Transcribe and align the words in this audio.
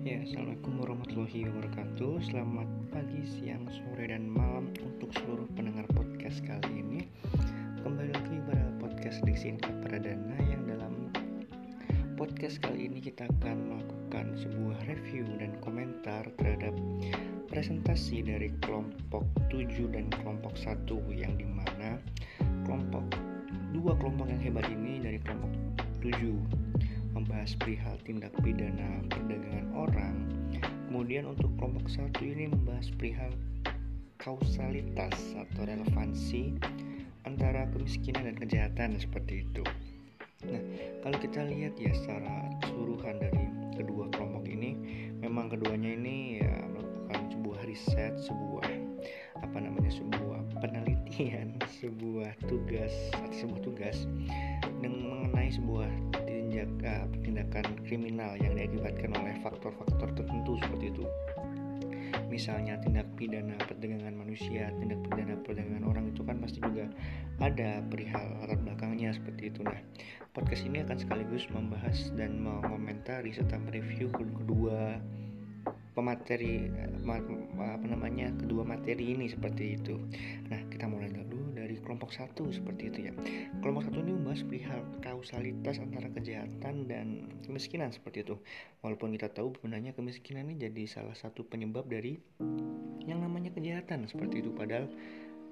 Ya, 0.00 0.16
Assalamualaikum 0.24 0.80
warahmatullahi 0.80 1.44
wabarakatuh. 1.44 2.24
Selamat 2.24 2.64
pagi, 2.88 3.20
siang, 3.20 3.68
sore, 3.68 4.08
dan 4.08 4.32
malam 4.32 4.72
Untuk 4.80 5.12
seluruh 5.12 5.44
pendengar 5.52 5.84
podcast 5.92 6.40
kali 6.40 6.80
ini. 6.80 7.04
Kembali 7.84 8.08
lagi 8.08 8.40
pada 8.48 8.64
podcast 8.80 9.20
Disin 9.28 9.60
Pradana 9.60 10.40
Yang 10.48 10.72
dalam 10.72 10.94
podcast 12.16 12.64
kali 12.64 12.88
ini 12.88 13.04
kita 13.04 13.28
akan 13.28 13.76
melakukan 13.76 14.40
sebuah 14.40 14.80
review 14.88 15.28
dan 15.36 15.52
komentar 15.60 16.24
terhadap 16.40 16.72
presentasi 17.52 18.24
dari 18.24 18.48
kelompok 18.64 19.28
7 19.52 19.68
dan 19.92 20.08
kelompok 20.16 20.56
1 20.56 20.88
Yang 21.12 21.44
di 21.44 21.46
mana 21.52 22.00
kelompok 22.64 23.04
dua 23.76 23.92
kelompok 24.00 24.32
yang 24.32 24.40
hebat 24.40 24.64
ini 24.72 24.96
dari 25.04 25.20
kelompok 25.20 25.52
7 26.00 26.69
membahas 27.12 27.54
perihal 27.58 27.98
tindak 28.06 28.34
pidana 28.40 29.02
perdagangan 29.10 29.68
orang. 29.74 30.16
Kemudian 30.90 31.26
untuk 31.30 31.50
kelompok 31.58 31.86
satu 31.90 32.22
ini 32.22 32.50
membahas 32.50 32.90
perihal 32.98 33.30
kausalitas 34.20 35.16
atau 35.32 35.64
relevansi 35.64 36.54
antara 37.24 37.68
kemiskinan 37.72 38.28
dan 38.28 38.36
kejahatan 38.36 38.90
seperti 39.00 39.48
itu. 39.48 39.64
Nah, 40.48 40.62
kalau 41.04 41.16
kita 41.20 41.44
lihat 41.44 41.76
ya 41.76 41.92
secara 41.92 42.48
keseluruhan 42.64 43.20
dari 43.20 43.44
kedua 43.76 44.08
kelompok 44.12 44.48
ini, 44.48 44.76
memang 45.20 45.52
keduanya 45.52 45.96
ini 45.96 46.40
ya 46.40 46.54
melakukan 46.64 47.20
sebuah 47.32 47.60
riset, 47.68 48.14
sebuah 48.24 48.68
apa 49.40 49.58
namanya 49.60 49.92
sebuah 49.92 50.40
penelitian, 50.64 51.60
sebuah 51.80 52.32
tugas 52.48 52.92
atau 53.16 53.36
sebuah 53.36 53.60
tugas 53.64 54.08
dengan 54.80 55.12
mengenai 55.12 55.52
sebuah 55.52 55.90
tindakan, 56.50 57.06
tindakan 57.22 57.66
kriminal 57.86 58.34
yang 58.42 58.58
diakibatkan 58.58 59.14
oleh 59.14 59.38
faktor-faktor 59.40 60.10
tertentu 60.18 60.58
seperti 60.58 60.90
itu 60.90 61.06
misalnya 62.30 62.78
tindak 62.78 63.10
pidana 63.18 63.58
perdagangan 63.66 64.14
manusia, 64.14 64.70
tindak 64.78 65.02
pidana 65.02 65.34
perdagangan 65.42 65.84
orang 65.84 66.14
itu 66.14 66.22
kan 66.22 66.38
pasti 66.38 66.62
juga 66.62 66.86
ada 67.42 67.82
perihal 67.90 68.22
latar 68.38 68.56
belakangnya 68.62 69.10
seperti 69.10 69.50
itu. 69.50 69.66
Nah, 69.66 69.76
podcast 70.30 70.62
ini 70.62 70.86
akan 70.86 70.96
sekaligus 70.96 71.50
membahas 71.50 71.98
dan 72.14 72.38
mengomentari 72.38 73.34
serta 73.34 73.58
mereview 73.58 74.08
kedua 74.14 75.02
pemateri 75.90 76.70
apa 77.02 77.86
namanya 77.90 78.30
kedua 78.38 78.62
materi 78.62 79.10
ini 79.18 79.26
seperti 79.26 79.76
itu. 79.76 79.98
Nah, 80.48 80.62
kita 80.70 80.86
mulai 80.86 81.10
dulu 81.10 81.39
kelompok 81.90 82.14
satu 82.14 82.46
seperti 82.54 82.86
itu 82.86 83.10
ya. 83.10 83.12
Kelompok 83.58 83.90
satu 83.90 83.98
ini 83.98 84.14
membahas 84.14 84.46
perihal 84.46 84.78
kausalitas 85.02 85.82
antara 85.82 86.06
kejahatan 86.14 86.86
dan 86.86 87.26
kemiskinan 87.42 87.90
seperti 87.90 88.22
itu. 88.22 88.38
Walaupun 88.86 89.10
kita 89.18 89.26
tahu 89.34 89.58
sebenarnya 89.58 89.90
kemiskinan 89.98 90.46
ini 90.46 90.70
jadi 90.70 90.86
salah 90.86 91.18
satu 91.18 91.42
penyebab 91.42 91.90
dari 91.90 92.14
yang 93.10 93.26
namanya 93.26 93.50
kejahatan 93.50 94.06
seperti 94.06 94.38
itu. 94.38 94.54
Padahal 94.54 94.86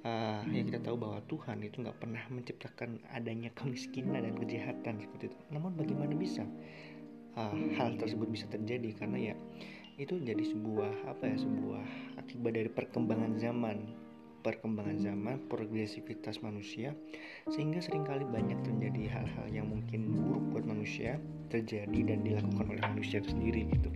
uh, 0.07 0.47
ya 0.47 0.63
kita 0.63 0.79
tahu 0.79 0.95
bahwa 0.95 1.19
Tuhan 1.27 1.59
itu 1.67 1.83
nggak 1.83 1.99
pernah 1.99 2.23
menciptakan 2.31 3.03
adanya 3.11 3.51
kemiskinan 3.59 4.23
dan 4.23 4.39
kejahatan 4.39 4.95
seperti 5.03 5.35
itu. 5.35 5.39
Namun 5.51 5.75
bagaimana 5.75 6.15
bisa 6.15 6.47
uh, 7.35 7.59
hal 7.75 7.99
tersebut 7.99 8.31
bisa 8.31 8.47
terjadi? 8.47 8.95
Karena 8.95 9.35
ya 9.35 9.35
itu 9.99 10.15
jadi 10.23 10.55
sebuah 10.55 11.11
apa 11.11 11.27
ya 11.27 11.43
sebuah 11.43 11.83
akibat 12.23 12.55
dari 12.55 12.71
perkembangan 12.71 13.35
zaman 13.43 14.07
perkembangan 14.49 14.97
zaman, 14.97 15.37
progresivitas 15.53 16.41
manusia, 16.41 16.97
sehingga 17.53 17.85
sering 17.85 18.09
kali 18.09 18.25
banyak 18.25 18.57
terjadi 18.65 19.21
hal-hal 19.21 19.47
yang 19.53 19.69
mungkin 19.69 20.17
buruk 20.17 20.57
buat 20.57 20.65
manusia 20.65 21.21
terjadi 21.53 22.09
dan 22.09 22.25
dilakukan 22.25 22.65
oleh 22.73 22.81
manusia 22.89 23.21
itu 23.21 23.37
sendiri 23.37 23.69
gitu. 23.69 23.93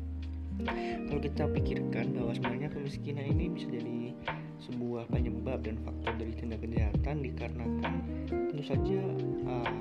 Kalau 1.09 1.21
kita 1.25 1.49
pikirkan 1.49 2.13
bahwa 2.13 2.37
sebenarnya 2.37 2.69
kemiskinan 2.69 3.25
ini 3.25 3.49
bisa 3.49 3.73
jadi 3.73 4.13
sebuah 4.61 5.09
penyebab 5.09 5.65
dan 5.65 5.81
faktor 5.81 6.13
dari 6.21 6.37
tindak 6.37 6.61
kejahatan 6.61 7.25
dikarenakan 7.25 7.95
tentu 8.29 8.63
saja 8.63 9.01
uh, 9.49 9.73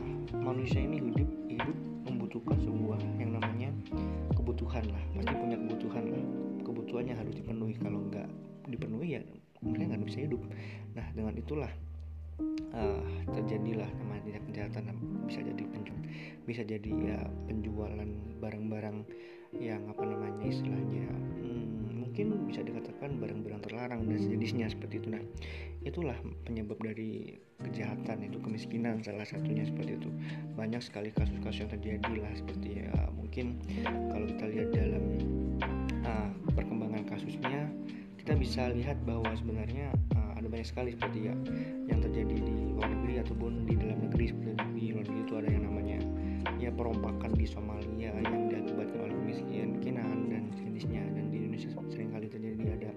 manusia 0.42 0.82
ini 0.82 1.12
hidup 1.12 1.30
hidup 1.52 1.78
membutuhkan 2.10 2.58
sebuah 2.66 2.98
yang 3.22 3.38
namanya 3.38 3.70
kebutuhan 4.34 4.82
lah 4.90 5.04
pasti 5.22 5.34
punya 5.38 5.58
kebutuhan 5.60 6.04
lah. 6.10 6.24
Kebutuhannya 6.66 7.14
harus 7.14 7.34
dipenuhi. 7.36 7.74
Kalau 7.78 8.00
nggak 8.10 8.28
dipenuhi 8.72 9.20
ya 9.20 9.22
mereka 9.66 9.96
nggak 9.96 10.04
bisa 10.10 10.20
hidup. 10.26 10.42
Nah 10.98 11.06
dengan 11.16 11.34
itulah 11.38 11.72
uh, 12.74 13.06
terjadilah 13.32 13.90
namanya 14.02 14.42
kejahatan 14.50 14.92
bisa 15.30 15.40
jadi 15.46 15.64
penjual 15.70 16.02
bisa 16.46 16.66
jadi 16.66 16.90
ya 16.90 17.20
penjualan 17.46 18.10
barang-barang 18.42 19.06
yang 19.56 19.84
apa 19.88 20.04
namanya 20.04 20.42
istilahnya 20.48 21.08
hmm, 21.12 22.02
mungkin 22.02 22.50
bisa 22.50 22.66
dikatakan 22.66 23.20
barang-barang 23.20 23.62
terlarang 23.64 24.02
dan 24.08 24.18
sejenisnya 24.20 24.68
seperti 24.72 25.00
itu. 25.00 25.08
Nah 25.16 25.24
itulah 25.86 26.18
penyebab 26.48 26.80
dari 26.82 27.40
kejahatan 27.62 28.26
itu 28.26 28.42
kemiskinan 28.42 29.00
salah 29.06 29.28
satunya 29.28 29.64
seperti 29.64 30.02
itu. 30.02 30.10
Banyak 30.56 30.82
sekali 30.82 31.14
kasus-kasus 31.14 31.68
yang 31.68 31.72
terjadi 31.72 32.14
lah 32.20 32.34
seperti 32.36 32.84
ya 32.84 32.92
mungkin 33.14 33.60
kalau 34.12 34.26
kita 34.28 34.46
lihat 34.50 34.70
dalam 34.76 35.04
uh, 36.04 36.30
perkembangan 36.52 37.04
kasusnya 37.06 37.61
bisa 38.42 38.74
lihat 38.74 38.98
bahwa 39.06 39.30
sebenarnya 39.38 39.94
uh, 40.18 40.34
ada 40.34 40.50
banyak 40.50 40.66
sekali 40.66 40.98
seperti 40.98 41.30
ya 41.30 41.36
yang 41.86 42.02
terjadi 42.02 42.42
di 42.42 42.74
luar 42.74 42.90
negeri 42.90 43.22
ataupun 43.22 43.70
di 43.70 43.78
dalam 43.78 44.10
negeri 44.10 44.34
seperti 44.34 44.58
di 44.74 44.90
luar 44.90 45.06
negeri 45.06 45.22
itu 45.22 45.34
ada 45.38 45.50
yang 45.54 45.64
namanya 45.70 45.98
ya 46.58 46.74
perompakan 46.74 47.38
di 47.38 47.46
Somalia 47.46 48.10
yang 48.18 48.50
diakibatkan 48.50 48.98
oleh 48.98 49.14
kemiskinan 49.14 50.26
dan 50.34 50.50
jenisnya. 50.58 51.06
Dan 51.14 51.30
di 51.30 51.46
Indonesia 51.46 51.70
sering 51.94 52.10
kali 52.10 52.26
terjadi 52.34 52.66
ada 52.82 52.90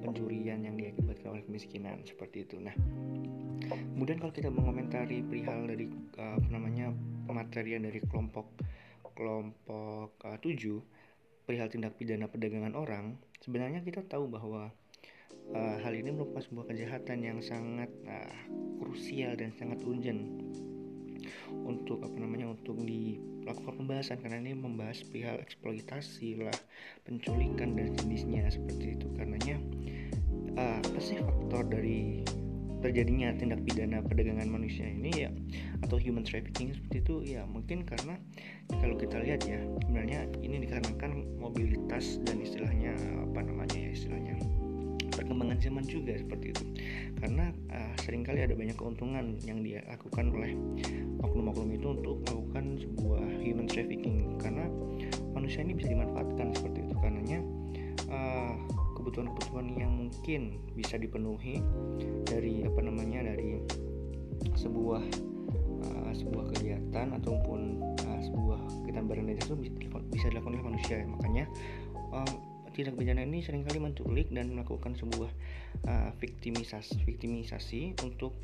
pencurian 0.00 0.64
yang 0.64 0.80
diakibatkan 0.80 1.28
oleh 1.36 1.44
kemiskinan 1.44 2.00
seperti 2.08 2.48
itu. 2.48 2.56
Nah 2.56 2.72
kemudian 3.92 4.16
kalau 4.16 4.32
kita 4.32 4.48
mengomentari 4.48 5.20
perihal 5.20 5.68
dari 5.68 5.92
uh, 6.16 6.40
apa 6.40 6.48
namanya 6.48 6.96
pematerian 7.28 7.84
dari 7.84 8.00
kelompok 8.00 8.48
kelompok 9.12 10.16
uh, 10.24 10.40
7 10.40 10.56
perihal 11.46 11.70
tindak 11.70 11.94
pidana 11.94 12.26
perdagangan 12.26 12.74
orang, 12.74 13.14
sebenarnya 13.38 13.78
kita 13.86 14.02
tahu 14.02 14.26
bahwa 14.26 14.74
uh, 15.54 15.76
hal 15.82 15.92
ini 15.94 16.10
merupakan 16.10 16.42
sebuah 16.42 16.66
kejahatan 16.72 17.18
yang 17.22 17.38
sangat 17.44 17.90
uh, 18.08 18.34
krusial 18.82 19.36
dan 19.38 19.52
sangat 19.54 19.78
urgent 19.86 20.26
untuk 21.66 22.02
apa 22.02 22.16
namanya 22.18 22.54
untuk 22.54 22.78
dilakukan 22.82 23.74
pembahasan 23.82 24.18
karena 24.22 24.42
ini 24.42 24.52
membahas 24.54 25.02
perihal 25.06 25.38
eksploitasi 25.42 26.42
lah 26.42 26.58
penculikan 27.06 27.74
dan 27.74 27.94
jenisnya 27.98 28.46
seperti 28.50 28.98
itu. 28.98 29.06
Karenanya 29.14 29.56
uh, 30.58 30.78
apa 30.82 30.98
sih 31.02 31.18
faktor 31.18 31.66
dari 31.66 32.22
terjadinya 32.76 33.32
tindak 33.34 33.64
pidana 33.66 34.04
perdagangan 34.04 34.46
manusia 34.52 34.86
ini 34.86 35.10
ya 35.26 35.30
atau 35.82 35.96
human 35.98 36.22
trafficking 36.22 36.76
seperti 36.76 36.96
itu? 37.02 37.14
Ya 37.38 37.42
mungkin 37.48 37.82
karena 37.82 38.20
kalau 38.78 38.94
kita 38.98 39.22
lihat 39.22 39.42
ya 39.46 39.58
sebenarnya 39.86 40.28
ini 40.44 40.62
dikarenakan 40.66 41.40
mobilitas 41.40 42.20
dan 42.22 42.38
istilahnya 42.42 42.94
apa 43.26 43.40
namanya 43.42 43.78
ya 43.78 43.90
istilahnya 43.90 44.36
perkembangan 45.26 45.58
zaman 45.58 45.84
juga 45.84 46.14
seperti 46.14 46.54
itu. 46.54 46.64
Karena 47.18 47.50
uh, 47.74 47.94
sering 48.06 48.22
kali 48.22 48.46
ada 48.46 48.54
banyak 48.54 48.78
keuntungan 48.78 49.34
yang 49.42 49.58
dilakukan 49.66 50.30
oleh 50.30 50.54
oknum-oknum 51.26 51.70
itu 51.74 51.86
untuk 51.90 52.16
melakukan 52.22 52.64
sebuah 52.78 53.26
human 53.42 53.66
trafficking. 53.66 54.38
Karena 54.38 54.70
manusia 55.34 55.66
ini 55.66 55.74
bisa 55.74 55.90
dimanfaatkan 55.90 56.54
seperti 56.54 56.86
itu. 56.86 56.94
Karenanya 57.02 57.38
uh, 58.06 58.54
kebutuhan-kebutuhan 58.94 59.66
yang 59.74 59.92
mungkin 59.98 60.62
bisa 60.78 60.94
dipenuhi 60.94 61.58
dari 62.22 62.62
apa 62.62 62.80
namanya 62.86 63.34
dari 63.34 63.58
sebuah 64.54 65.02
uh, 65.82 66.12
sebuah 66.14 66.44
kegiatan 66.54 67.10
ataupun 67.18 67.82
uh, 68.06 68.20
sebuah 68.22 68.60
kegiatan 68.82 69.04
barang 69.10 69.26
jasa 69.42 69.52
bisa 70.14 70.26
dilakukan 70.30 70.54
oleh 70.54 70.64
manusia. 70.70 71.02
Makanya 71.02 71.44
uh, 72.14 72.55
tindak 72.76 73.00
pidana 73.00 73.24
ini 73.24 73.40
sering 73.40 73.64
kali 73.64 73.80
menculik 73.80 74.28
dan 74.28 74.52
melakukan 74.52 74.92
sebuah 74.92 75.32
uh, 75.88 76.10
viktimisasi 76.20 77.00
viktimisasi 77.08 77.96
untuk 78.04 78.36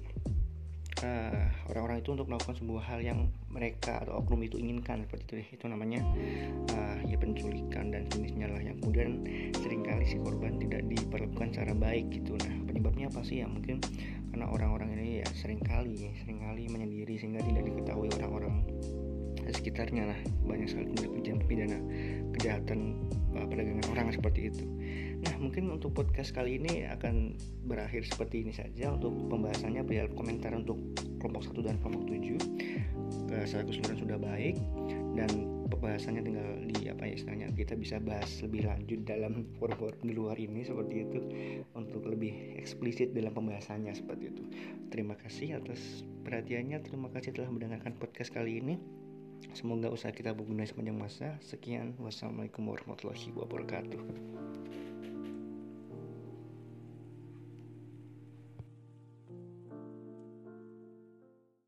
orang 1.02 1.50
orang-orang 1.66 1.98
itu 1.98 2.10
untuk 2.14 2.26
melakukan 2.30 2.56
sebuah 2.62 2.82
hal 2.86 3.00
yang 3.02 3.20
mereka 3.50 3.98
atau 4.06 4.22
oknum 4.22 4.46
itu 4.46 4.56
inginkan 4.60 5.02
seperti 5.02 5.42
itu 5.42 5.58
itu 5.58 5.64
namanya 5.66 6.00
uh, 6.78 6.96
ya 7.02 7.18
penculikan 7.18 7.90
dan 7.90 8.06
jenisnya 8.12 8.46
lah 8.46 8.62
yang 8.62 8.78
kemudian 8.78 9.26
sering 9.58 9.82
kali 9.82 10.04
si 10.06 10.16
korban 10.22 10.62
tidak 10.62 10.86
diperlakukan 10.86 11.48
secara 11.50 11.74
baik 11.74 12.06
gitu. 12.12 12.38
Nah 12.38 12.54
penyebabnya 12.70 13.10
apa 13.10 13.20
sih? 13.26 13.42
Ya 13.42 13.50
mungkin 13.50 13.82
karena 14.30 14.46
orang-orang 14.48 14.94
ini 14.94 15.24
ya 15.24 15.28
sering 15.34 15.58
kali 15.60 16.12
sering 16.22 16.38
kali 16.38 16.70
menyendiri 16.70 17.18
sehingga 17.18 17.42
tidak 17.42 17.66
diketahui 17.66 18.08
orang-orang 18.20 18.62
dan 19.42 19.52
sekitarnya 19.52 20.02
lah 20.08 20.18
banyak 20.46 20.68
sekali 20.70 20.88
tindak 21.22 21.46
pidana 21.46 21.78
kejahatan 22.38 22.98
uh, 23.36 23.46
perdagangan 23.46 23.86
orang 23.92 24.14
seperti 24.14 24.50
itu. 24.50 24.64
Nah 25.22 25.34
mungkin 25.38 25.70
untuk 25.70 25.94
podcast 25.94 26.34
kali 26.34 26.58
ini 26.58 26.86
akan 26.90 27.38
berakhir 27.66 28.02
seperti 28.06 28.42
ini 28.42 28.52
saja 28.54 28.94
untuk 28.94 29.14
pembahasannya 29.30 29.82
biar 29.86 30.10
ya, 30.10 30.14
komentar 30.14 30.50
untuk 30.56 30.78
kelompok 31.22 31.46
1 31.54 31.66
dan 31.66 31.76
kelompok 31.78 32.04
7 32.10 32.34
uh, 33.30 33.44
secara 33.46 33.64
keseluruhan 33.68 33.98
sudah 33.98 34.18
baik 34.18 34.56
dan 35.12 35.30
pembahasannya 35.72 36.22
tinggal 36.24 36.48
di 36.68 36.88
apa 36.92 37.08
ya 37.08 37.14
istilahnya 37.16 37.48
kita 37.56 37.74
bisa 37.74 37.96
bahas 38.02 38.28
lebih 38.44 38.68
lanjut 38.68 39.00
dalam 39.08 39.46
forum-forum 39.58 40.02
di 40.04 40.14
luar 40.14 40.36
ini 40.36 40.62
seperti 40.62 40.94
itu 41.08 41.18
untuk 41.72 42.04
lebih 42.04 42.60
eksplisit 42.60 43.16
dalam 43.16 43.32
pembahasannya 43.32 43.92
seperti 43.96 44.30
itu. 44.30 44.42
Terima 44.92 45.16
kasih 45.16 45.62
atas 45.62 46.04
perhatiannya, 46.22 46.84
terima 46.84 47.08
kasih 47.08 47.32
telah 47.32 47.48
mendengarkan 47.48 47.96
podcast 47.96 48.30
kali 48.30 48.60
ini. 48.60 48.76
Semoga 49.50 49.90
usaha 49.90 50.14
kita 50.14 50.30
berguna 50.30 50.62
sepanjang 50.62 50.94
masa. 50.94 51.34
Sekian, 51.42 51.98
wassalamualaikum 51.98 52.62
warahmatullahi 52.70 53.34
wabarakatuh. 53.34 54.00